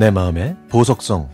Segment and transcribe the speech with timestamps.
[0.00, 1.28] 내 마음의 보석성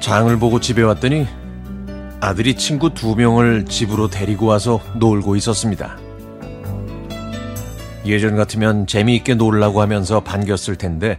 [0.00, 1.26] 장을 보고 집에 왔더니
[2.20, 5.98] 아들이 친구 두 명을 집으로 데리고 와서 놀고 있었습니다.
[8.06, 11.18] 예전 같으면 재미있게 놀라고 하면서 반겼을 텐데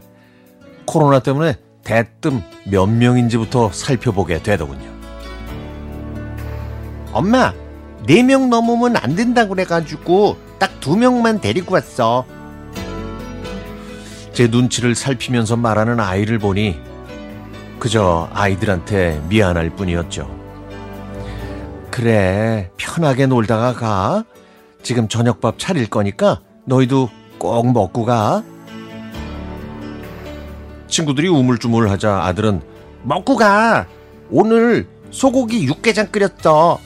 [0.86, 4.89] 코로나 때문에 대뜸 몇 명인지부터 살펴보게 되더군요.
[7.12, 7.53] 엄마,
[8.08, 12.25] 네 명 넘으면 안 된다고 그래가지고 딱 두 명만 데리고 왔어.
[14.34, 16.80] 제 눈치를 살피면서 말하는 아이를 보니
[17.77, 20.27] 그저 아이들한테 미안할 뿐이었죠.
[21.91, 24.23] 그래, 편하게 놀다가 가.
[24.81, 28.41] 지금 저녁밥 차릴 거니까 너희도 꼭 먹고 가.
[30.92, 32.61] 친구들이 우물쭈물하자 아들은
[33.03, 33.88] 먹고 가.
[34.30, 36.80] 오늘 소고기 육개장 끓였어.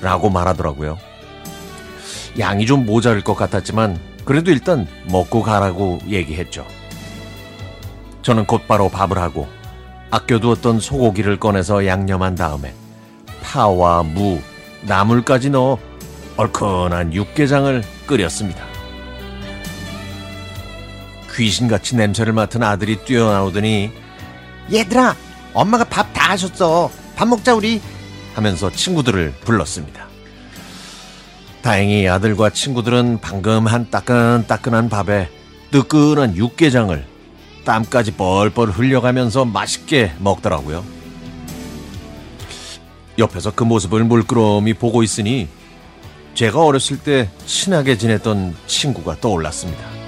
[0.00, 0.98] 라고 말하더라고요.
[2.38, 6.66] 양이 좀 모자랄 것 같았지만 그래도 일단 먹고 가라고 얘기했죠.
[8.22, 9.48] 저는 곧바로 밥을 하고
[10.10, 12.72] 아껴두었던 소고기를 꺼내서 양념한 다음에
[13.42, 14.40] 파와 무,
[14.82, 15.78] 나물까지 넣어
[16.36, 18.73] 얼큰한 육개장을 끓였습니다.
[21.34, 23.90] 귀신같이 냄새를 맡은 아들이 뛰어나오더니
[24.72, 25.16] 얘들아,
[25.52, 26.90] 엄마가 밥 다 하셨어.
[27.16, 27.80] 밥 먹자 우리.
[28.34, 30.06] 하면서 친구들을 불렀습니다.
[31.62, 35.28] 다행히 아들과 친구들은 방금 한 따끈따끈한 밥에
[35.70, 37.06] 뜨끈한 육개장을
[37.64, 40.84] 땀까지 뻘뻘 흘려가면서 맛있게 먹더라고요.
[43.18, 45.48] 옆에서 그 모습을 물끄러미 보고 있으니
[46.34, 50.03] 제가 어렸을 때 친하게 지냈던 친구가 떠올랐습니다.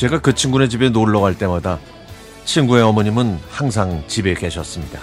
[0.00, 1.78] 제가 그 친구네 집에 놀러 갈 때마다
[2.46, 4.98] 친구의 어머님은 항상 집에 계셨습니다.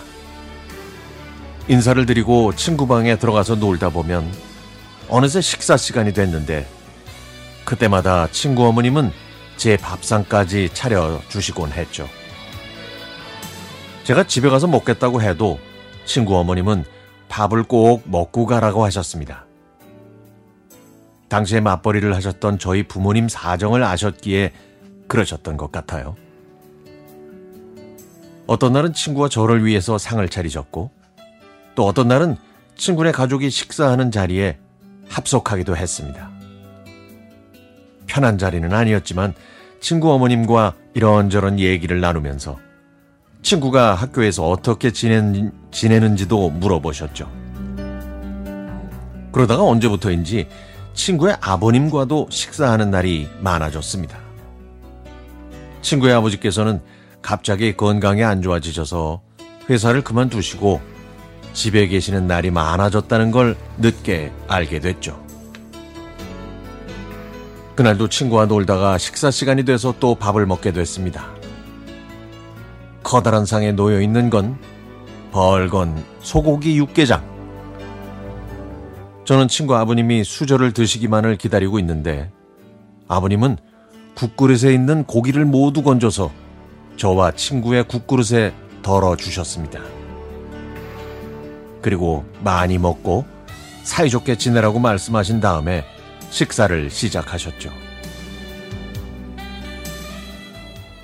[1.67, 4.27] 인사를 드리고 친구 방에 들어가서 놀다 보면
[5.07, 6.67] 어느새 식사 시간이 됐는데
[7.63, 9.11] 그때마다 친구 어머님은
[9.55, 12.09] 제 밥상까지 차려 주시곤 했죠.
[14.03, 15.59] 제가 집에 가서 먹겠다고 해도
[16.05, 16.85] 친구 어머님은
[17.29, 19.45] 밥을 꼭 먹고 가라고 하셨습니다.
[21.29, 24.53] 당시에 맞벌이를 하셨던 저희 부모님 사정을 아셨기에
[25.07, 26.15] 그러셨던 것 같아요.
[28.45, 30.91] 어떤 날은 친구와 저를 위해서 상을 차리셨고,
[31.75, 32.37] 또 어떤 날은
[32.75, 34.57] 친구네 가족이 식사하는 자리에
[35.09, 36.29] 합석하기도 했습니다.
[38.05, 39.33] 편한 자리는 아니었지만
[39.79, 42.57] 친구 어머님과 이런저런 얘기를 나누면서
[43.43, 47.29] 친구가 학교에서 어떻게 지낸, 지내는지도 물어보셨죠.
[49.31, 50.47] 그러다가 언제부터인지
[50.93, 54.26] 친구의 아버님과도 식사하는 날이 많아졌습니다.
[55.81, 56.81] 친구의 아버지께서는
[57.21, 59.21] 갑자기 건강이 안 좋아지셔서
[59.69, 60.81] 회사를 그만두시고
[61.53, 65.25] 집에 계시는 날이 많아졌다는 걸 늦게 알게 됐죠.
[67.75, 71.27] 그날도 친구와 놀다가 식사 시간이 돼서 또 밥을 먹게 됐습니다.
[73.03, 74.57] 커다란 상에 놓여 있는 건
[75.31, 77.23] 벌건 소고기 육개장.
[79.25, 82.31] 저는 친구 아버님이 수저를 드시기만을 기다리고 있는데
[83.07, 83.57] 아버님은
[84.17, 86.31] 국그릇에 있는 고기를 모두 건져서
[86.95, 88.51] 저와 친구의 국그릇에
[88.81, 89.79] 덜어 주셨습니다.
[91.83, 93.25] 그리고 많이 먹고
[93.83, 95.85] 사이좋게 지내라고 말씀하신 다음에
[96.31, 97.69] 식사를 시작하셨죠.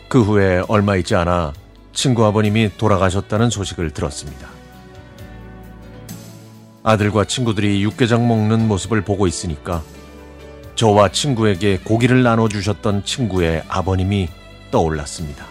[0.09, 1.53] 그 후에 얼마 있지 않아
[1.93, 4.47] 친구 아버님이 돌아가셨다는 소식을 들었습니다.
[6.81, 9.83] 아들과 친구들이 육개장 먹는 모습을 보고 있으니까
[10.75, 14.29] 저와 친구에게 고기를 나눠주셨던 친구의 아버님이
[14.71, 15.45] 떠올랐습니다.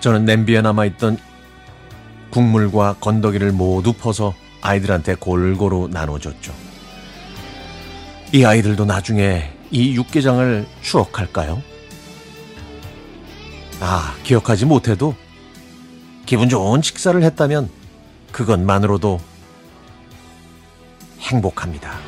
[0.00, 1.18] 저는 냄비에 남아있던
[2.30, 6.52] 국물과 건더기를 모두 퍼서 아이들한테 골고루 나눠줬죠.
[8.32, 11.62] 이 아이들도 나중에 이 육개장을 추억할까요?
[13.80, 15.14] 아, 기억하지 못해도
[16.26, 17.70] 기분 좋은 식사를 했다면
[18.32, 19.20] 그것만으로도
[21.20, 21.99] 행복합니다.